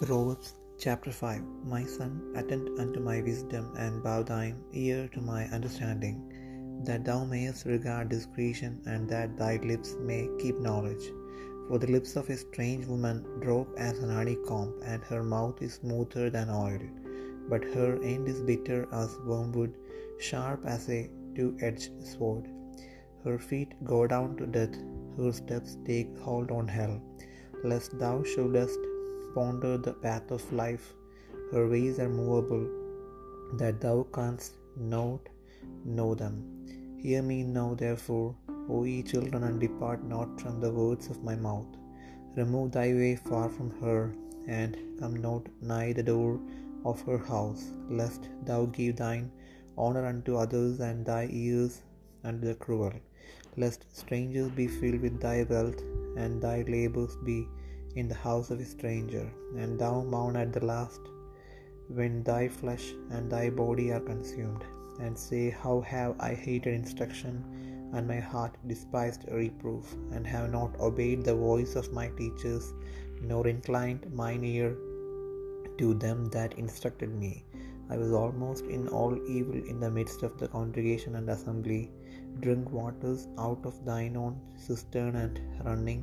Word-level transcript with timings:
Proverbs 0.00 0.54
chapter 0.78 1.10
5 1.10 1.42
My 1.64 1.82
son, 1.82 2.10
attend 2.36 2.78
unto 2.78 3.00
my 3.00 3.20
wisdom, 3.20 3.64
and 3.76 4.00
bow 4.00 4.22
thine 4.22 4.58
ear 4.72 5.08
to 5.14 5.20
my 5.20 5.46
understanding, 5.56 6.18
that 6.84 7.04
thou 7.04 7.24
mayest 7.24 7.64
regard 7.66 8.08
discretion, 8.08 8.80
and 8.86 9.08
that 9.08 9.36
thy 9.36 9.56
lips 9.70 9.96
may 10.10 10.20
keep 10.38 10.60
knowledge. 10.60 11.06
For 11.66 11.78
the 11.80 11.90
lips 11.94 12.14
of 12.14 12.30
a 12.30 12.36
strange 12.36 12.86
woman 12.86 13.24
drop 13.40 13.66
as 13.76 13.98
an 13.98 14.10
honeycomb, 14.10 14.70
and 14.84 15.02
her 15.02 15.24
mouth 15.24 15.60
is 15.60 15.74
smoother 15.74 16.30
than 16.30 16.48
oil. 16.48 16.84
But 17.48 17.64
her 17.74 18.00
end 18.12 18.28
is 18.28 18.40
bitter 18.52 18.86
as 18.92 19.18
wormwood, 19.30 19.74
sharp 20.20 20.64
as 20.76 20.88
a 20.88 21.10
two 21.34 21.56
edged 21.60 21.90
sword. 22.12 22.46
Her 23.24 23.36
feet 23.36 23.74
go 23.82 24.06
down 24.06 24.36
to 24.36 24.46
death, 24.58 24.76
her 25.16 25.32
steps 25.32 25.76
take 25.90 26.16
hold 26.28 26.52
on 26.60 26.68
hell. 26.68 27.02
Lest 27.64 27.98
thou 27.98 28.22
shouldest 28.22 28.78
ponder 29.34 29.72
the 29.78 29.94
path 30.04 30.30
of 30.36 30.52
life, 30.52 30.86
her 31.52 31.64
ways 31.72 31.98
are 32.04 32.14
movable, 32.20 32.66
that 33.60 33.80
thou 33.84 33.96
canst 34.16 34.54
not 34.94 35.20
know 35.96 36.10
them. 36.22 36.36
Hear 37.02 37.22
me 37.30 37.38
now, 37.58 37.68
therefore, 37.82 38.28
O 38.74 38.84
ye 38.84 38.96
children, 39.10 39.42
and 39.48 39.58
depart 39.64 40.00
not 40.14 40.40
from 40.40 40.56
the 40.62 40.72
words 40.78 41.06
of 41.12 41.24
my 41.28 41.36
mouth. 41.48 41.72
Remove 42.40 42.72
thy 42.72 42.88
way 43.00 43.12
far 43.28 43.48
from 43.56 43.70
her, 43.82 44.00
and 44.60 44.76
come 45.00 45.16
not 45.26 45.44
nigh 45.70 45.92
the 45.98 46.08
door 46.12 46.32
of 46.90 47.00
her 47.08 47.20
house, 47.34 47.64
lest 48.00 48.24
thou 48.48 48.60
give 48.78 48.96
thine 49.02 49.26
honor 49.84 50.04
unto 50.12 50.40
others, 50.44 50.80
and 50.88 51.06
thy 51.10 51.24
ears 51.44 51.74
unto 52.24 52.46
the 52.50 52.58
cruel. 52.64 52.92
Lest 53.62 53.84
strangers 54.00 54.50
be 54.60 54.66
filled 54.78 55.02
with 55.06 55.18
thy 55.26 55.38
wealth, 55.52 55.80
and 56.22 56.42
thy 56.46 56.58
labors 56.74 57.16
be 57.28 57.38
in 58.00 58.08
the 58.08 58.22
house 58.26 58.48
of 58.50 58.60
a 58.60 58.64
stranger, 58.64 59.26
and 59.62 59.78
thou 59.82 59.94
mourn 60.14 60.36
at 60.42 60.52
the 60.56 60.64
last, 60.72 61.00
when 61.98 62.22
thy 62.28 62.42
flesh 62.58 62.86
and 63.10 63.30
thy 63.34 63.46
body 63.62 63.86
are 63.96 64.06
consumed, 64.12 64.64
and 65.00 65.16
say, 65.26 65.44
How 65.62 65.76
have 65.92 66.12
I 66.28 66.34
hated 66.34 66.74
instruction, 66.74 67.34
and 67.94 68.06
my 68.12 68.20
heart 68.32 68.54
despised 68.72 69.24
reproof, 69.40 69.86
and 70.14 70.26
have 70.26 70.50
not 70.58 70.78
obeyed 70.88 71.24
the 71.24 71.34
voice 71.34 71.74
of 71.80 71.96
my 72.00 72.08
teachers, 72.20 72.66
nor 73.30 73.42
inclined 73.54 74.04
mine 74.22 74.44
ear 74.44 74.70
to 75.80 75.94
them 76.04 76.20
that 76.36 76.58
instructed 76.64 77.12
me. 77.24 77.32
I 77.90 77.96
was 77.96 78.12
almost 78.12 78.64
in 78.76 78.82
all 78.88 79.14
evil 79.36 79.58
in 79.72 79.80
the 79.80 79.90
midst 79.98 80.22
of 80.22 80.36
the 80.40 80.48
congregation 80.56 81.14
and 81.16 81.28
assembly. 81.30 81.82
Drink 82.40 82.70
waters 82.70 83.22
out 83.46 83.62
of 83.64 83.84
thine 83.88 84.16
own 84.16 84.34
cistern 84.66 85.16
and 85.16 85.40
running 85.64 86.02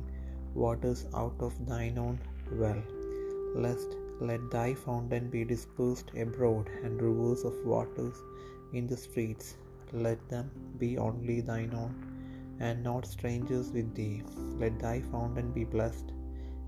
waters 0.64 1.00
out 1.20 1.38
of 1.46 1.54
thine 1.70 1.98
own 2.04 2.18
well. 2.60 2.82
Lest 3.64 3.90
let 4.28 4.50
thy 4.54 4.68
fountain 4.84 5.24
be 5.34 5.42
dispersed 5.52 6.10
abroad, 6.24 6.66
and 6.82 7.02
rivers 7.06 7.42
of 7.50 7.56
waters 7.72 8.16
in 8.78 8.86
the 8.92 9.00
streets. 9.06 9.48
Let 10.06 10.20
them 10.32 10.46
be 10.82 10.90
only 11.06 11.38
thine 11.50 11.74
own, 11.82 11.94
and 12.66 12.82
not 12.88 13.12
strangers 13.14 13.68
with 13.76 13.90
thee. 13.98 14.16
Let 14.62 14.78
thy 14.84 14.96
fountain 15.12 15.50
be 15.58 15.64
blessed, 15.76 16.08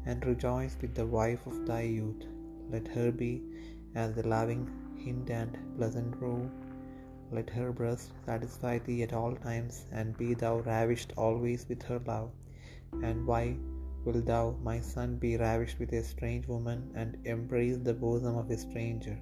and 0.08 0.28
rejoice 0.30 0.76
with 0.82 0.94
the 0.98 1.08
wife 1.18 1.44
of 1.50 1.56
thy 1.70 1.84
youth. 1.98 2.24
Let 2.74 2.88
her 2.96 3.10
be 3.22 3.32
as 4.02 4.12
the 4.18 4.26
loving 4.34 4.64
hind 5.02 5.30
and 5.40 5.56
pleasant 5.78 6.14
roe. 6.24 6.44
Let 7.36 7.50
her 7.56 7.70
breast 7.80 8.12
satisfy 8.26 8.74
thee 8.86 9.02
at 9.06 9.16
all 9.20 9.34
times, 9.48 9.76
and 9.98 10.20
be 10.22 10.30
thou 10.42 10.54
ravished 10.72 11.12
always 11.24 11.62
with 11.70 11.82
her 11.90 12.00
love. 12.12 12.30
And 13.08 13.26
why 13.30 13.44
wilt 14.04 14.26
thou, 14.26 14.56
my 14.62 14.80
son, 14.80 15.16
be 15.16 15.36
ravished 15.36 15.78
with 15.78 15.92
a 15.92 16.02
strange 16.02 16.46
woman, 16.46 16.90
and 16.94 17.16
embrace 17.24 17.78
the 17.78 17.94
bosom 17.94 18.36
of 18.36 18.50
a 18.50 18.58
stranger? 18.58 19.18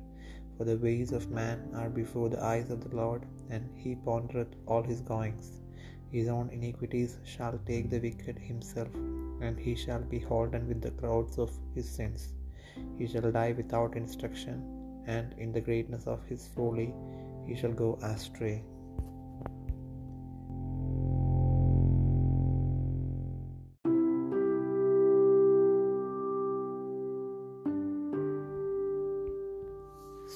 For 0.57 0.65
the 0.65 0.79
ways 0.79 1.13
of 1.13 1.31
man 1.31 1.71
are 1.75 1.91
before 1.91 2.29
the 2.29 2.43
eyes 2.43 2.71
of 2.71 2.83
the 2.83 2.97
Lord, 2.97 3.27
and 3.51 3.69
he 3.77 3.95
pondereth 3.95 4.55
all 4.67 4.83
his 4.83 5.01
goings. 5.01 5.61
His 6.11 6.29
own 6.29 6.49
iniquities 6.51 7.19
shall 7.25 7.59
take 7.67 7.91
the 7.91 7.99
wicked 7.99 8.39
himself, 8.39 8.95
and 9.41 9.59
he 9.59 9.75
shall 9.75 10.03
be 10.15 10.19
holden 10.19 10.67
with 10.69 10.81
the 10.83 10.97
crowds 11.03 11.39
of 11.39 11.51
his 11.75 11.89
sins. 11.89 12.33
He 12.99 13.07
shall 13.07 13.31
die 13.33 13.53
without 13.53 13.97
instruction, 13.97 14.59
and 15.07 15.35
in 15.39 15.53
the 15.53 15.61
greatness 15.61 16.07
of 16.07 16.25
his 16.25 16.49
folly 16.55 16.95
he 17.47 17.55
shall 17.55 17.73
go 17.73 17.91
astray. 18.03 18.57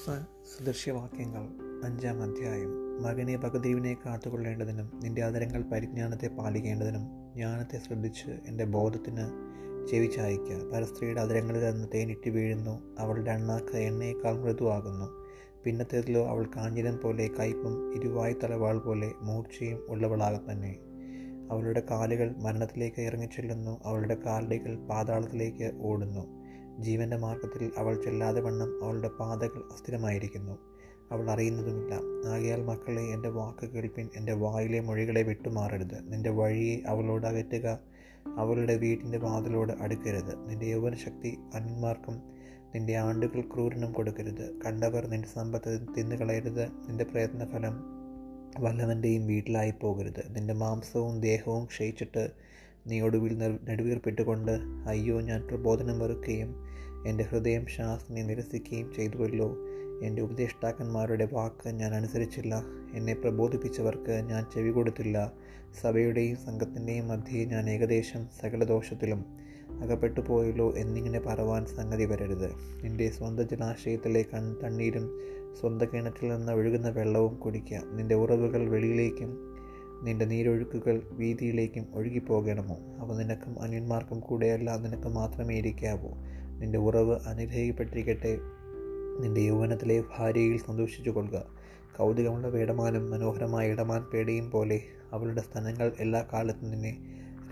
സദൃശ്യവാക്യങ്ങൾ 0.05 1.43
അഞ്ചാം 1.83 2.23
അധ്യായം. 2.23 3.01
മകനെ 3.03 3.37
പകതിരിവിനെ 3.37 3.97
കാത്തുകൊള്ളേണ്ടതിനും 4.05 4.99
നിന്റെ 5.03 5.23
ആദരങ്ങൾ 5.23 5.61
പരിജ്ഞാനത്തെ 5.61 6.27
പാലിക്കേണ്ടതിനും 6.27 7.33
ജ്ഞാനത്തെ 7.33 7.79
ശ്രദ്ധിച്ച് 7.87 8.39
എന്റെ 8.47 8.65
ബോധത്തിന് 8.65 9.25
ചെവിച്ചായിക്കുക 9.87 10.47
ചായ്ക്കുക 10.47 10.71
പരസ്ത്രീയുടെ 10.71 11.21
അതരങ്ങളിൽ 11.21 11.71
നിന്ന് 11.71 11.87
തേനിട്ട് 11.93 12.29
വീഴുന്നു. 12.29 12.95
അവളുടെ 12.99 13.31
അണ്ണാക്ക് 13.31 13.77
എണ്ണയേക്കാൾ 13.77 14.39
മൃദുവാകുന്നു. 14.39 15.25
പിന്നത്തേതിലോ 15.63 16.27
അവൾ 16.27 16.45
കാഞ്ഞിരം 16.45 16.99
പോലെ 17.03 17.29
കയ്പും 17.39 17.95
ഇരുവായ് 17.95 18.35
തലവാൾ 18.43 18.79
പോലെ 18.79 19.11
മൂർച്ചയും 19.21 19.79
ഉള്ളവളാകെ 19.89 20.51
തന്നെ 20.51 20.79
അവളുടെ 21.51 21.83
കാലുകൾ 21.91 22.35
മരണത്തിലേക്ക് 22.37 23.01
ഇറങ്ങിച്ചെല്ലുന്നു. 23.01 23.81
അവളുടെ 23.85 24.17
കാലടികൾ 24.25 24.75
പാതാളത്തിലേക്ക് 24.75 25.71
ഓടുന്നു. 25.81 26.40
ജീവന്റെ 26.79 27.17
മാർഗത്തിൽ 27.17 27.71
അവൾ 27.77 27.95
ചെല്ലാതെ 27.95 28.41
വണ്ണം 28.41 28.83
അവളുടെ 28.83 29.07
പാതകൾ 29.07 29.63
അസ്ഥിരമായിരിക്കുന്നു. 29.73 30.57
അവൾ 31.11 31.29
അറിയുന്നതുമില്ല. 31.29 31.93
ആകയാൽ 32.27 32.63
മക്കളെ 32.63 33.01
എന്റെ 33.01 33.29
വാക്ക് 33.29 33.69
കേൾപ്പിൻ. 33.69 34.09
എന്റെ 34.15 34.33
വായിലെ 34.33 34.79
മൊഴികളെ 34.79 35.21
വിട്ടുമാറരുത്. 35.21 36.13
നിന്റെ 36.13 36.29
വഴിയെ 36.29 36.79
അവളോട് 36.87 37.27
അകറ്റുക. 37.27 37.79
അവളുടെ 38.37 38.75
വീടിന്റെ 38.75 39.17
വാതിലോട് 39.17 39.73
അടുക്കരുത്. 39.73 40.49
നിന്റെ 40.49 40.65
യൗവനശക്തി 40.65 41.37
അന്മാർക്കും 41.53 42.21
നിന്റെ 42.75 42.97
ആണ്ടുകൾ 42.97 43.41
ക്രൂരനും 43.41 43.93
കൊടുക്കരുത്. 43.93 44.59
കണ്ടവർ 44.65 45.07
നിന്റെ 45.07 45.27
സമ്പത്ത് 45.27 45.87
തിന്നുകളയരുത് 45.97 46.65
നിന്റെ 46.65 47.03
പ്രയത്നഫലം 47.03 48.01
വല്ലവന്റെയും 48.59 49.27
വീട്ടിലായി 49.27 49.71
പോകരുത്. 49.81 50.23
നിന്റെ 50.29 50.53
മാംസവും 50.53 51.21
ദേഹവും 51.21 51.65
ക്ഷയിച്ചിട്ട് 51.65 52.31
നീ 52.87 53.01
ഒടുവിൽ 53.01 53.37
നെടുവീർപ്പിട്ടുകൊണ്ട് 53.37 54.51
അയ്യോ 54.87 55.21
ഞാൻ 55.21 55.47
പ്രബോധനം 55.47 55.99
വെറുക്കുകയും 55.99 56.55
എന്റെ 57.07 57.23
ഹൃദയം 57.23 57.65
ശാസ്ത്രിനെ 57.65 58.23
നിരസിക്കുകയും 58.23 58.93
ചെയ്തുവല്ലോ. 58.93 59.57
എന്റെ 60.03 60.21
ഉപദേഷ്ടാക്കന്മാരുടെ 60.21 61.29
വാക്ക് 61.33 61.69
ഞാൻ 61.69 61.93
അനുസരിച്ചില്ല. 61.93 62.63
എന്നെ 62.93 63.13
പ്രബോധിപ്പിച്ചവർക്ക് 63.13 64.11
ഞാൻ 64.11 64.45
ചെവി 64.53 64.69
കൊടുത്തില്ല. 64.69 65.31
സഭയുടെയും 65.81 66.37
സംഘത്തിന്റെയും 66.37 67.07
മധ്യേ 67.07 67.45
ഞാൻ 67.45 67.69
ഏകദേശം 67.69 68.27
സകല 68.41 68.63
ദോഷത്തിലും 68.63 69.25
അകപ്പെട്ടു 69.81 70.19
പോയല്ലോ 70.19 70.73
എന്നിങ്ങനെ 70.77 71.19
പറവാൻ 71.19 71.65
സംഗതി 71.65 72.05
വരരുത്. 72.05 72.51
നിന്റെ 72.83 73.09
സ്വന്തം 73.09 73.47
ജലാശയത്തിലെ 73.47 74.25
കൺ 74.33 74.55
തണ്ണീരും 74.63 75.19
സ്വന്തം 75.59 75.87
കിണറ്റിൽ 75.93 76.35
നിന്ന് 76.35 76.51
ഒഴുകുന്ന 76.51 76.89
വെള്ളവും 76.89 77.35
കുടിക്കുക. 77.35 77.81
നിന്റെ 77.93 78.15
ഉറവുകൾ 78.15 78.69
വെളിയിലേക്കും 78.69 79.50
നിന്റെ 80.03 80.25
നീരൊഴുക്കുകൾ 80.25 81.01
വീതിയിലേക്കും 81.11 81.87
ഒഴുകിപ്പോകണമോ? 81.93 82.77
അവ 82.99 83.17
നിനക്കും 83.17 83.61
അന്യന്മാർക്കും 83.61 84.19
കൂടെയല്ല 84.19 84.77
നിനക്ക് 84.77 85.07
മാത്രമേ 85.07 85.55
ഇരിക്കാവൂ. 85.57 86.09
നിന്റെ 86.59 86.77
ഉറവ് 86.77 87.19
അനുഗ്രഹിക്കപ്പെട്ടിരിക്കട്ടെ. 87.27 88.37
നിന്റെ 89.19 89.41
യൗവനത്തിലെ 89.41 90.03
ഭാര്യയിൽ 90.17 90.57
സന്തോഷിച്ചു 90.57 91.09
കൊള്ളുക 91.09 91.43
കൗതുകമുള്ള 91.97 92.47
വേടമാനും 92.47 93.11
മനോഹരമായ 93.11 93.69
ഇടമാൻ 93.69 94.03
പേടിയും 94.03 94.51
പോലെ 94.51 94.81
അവളുടെ 95.11 95.41
സ്ഥലങ്ങൾ 95.41 95.91
എല്ലാ 95.99 96.25
കാലത്തും 96.33 96.71
നിന്നെ 96.71 96.97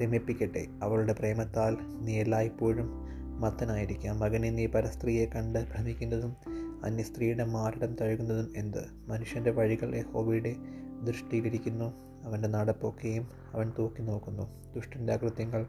രമിപ്പിക്കട്ടെ. 0.03 0.67
അവളുടെ 0.83 1.13
പ്രേമത്താൽ 1.13 1.77
നീ 2.01 2.17
എല്ലായ്പ്പോഴും 2.17 2.91
മത്തനായിരിക്കാം. 3.39 4.19
മകനെ 4.19 4.49
നീ 4.49 4.65
പരസ്ത്രീയെ 4.65 5.25
കണ്ട് 5.25 5.59
ഭ്രമിക്കുന്നതും 5.59 6.35
അന്യ 6.83 7.03
സ്ത്രീയുടെ 7.03 7.45
മാറിടം 7.45 7.95
തഴുകുന്നതും 7.95 8.53
എന്ത്? 8.55 8.85
മനുഷ്യന്റെ 9.07 9.51
വഴികൾ 9.51 9.95
യഹോവയുടെ 9.95 10.55
ദൃഷ്ടിയിലിരിക്കുന്നു. 11.03 12.08
അവന്റെ 12.29 12.47
നടപ്പൊക്കെയും 12.47 13.27
അവൻ 13.53 13.71
തൂക്കി 13.79 14.01
നോക്കുന്നു. 14.01 14.73
ദുഷ്ടന്റെ 14.75 15.13
അകൃത്യങ്ങൾ 15.13 15.65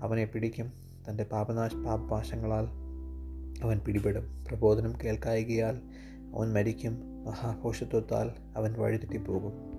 അവനെ 0.00 0.24
പിടിക്കും. 0.24 0.72
തന്റെ 1.08 1.24
പാപനാശ 1.24 1.74
പാപപാശങ്ങളാൽ 1.74 2.66
അവൻ 3.64 3.78
പിടിപെടും. 3.78 4.44
പ്രബോധനം 4.48 4.94
കേൾക്കായികയാൽ 5.04 5.80
അവൻ 6.36 6.52
മരിക്കും. 6.52 7.24
മഹാഘോഷത്വത്താൽ 7.24 8.30
അവൻ 8.56 8.72
വഴിതെറ്റിപ്പോകും. 8.72 9.71